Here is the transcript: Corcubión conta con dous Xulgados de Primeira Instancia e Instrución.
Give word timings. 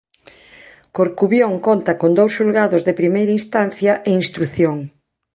Corcubión 0.97 1.53
conta 1.67 1.91
con 2.01 2.11
dous 2.17 2.31
Xulgados 2.37 2.81
de 2.87 2.97
Primeira 3.01 3.37
Instancia 3.39 3.91
e 4.07 4.09
Instrución. 4.21 4.77